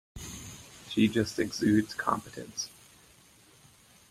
[0.89, 2.71] She just exudes competence.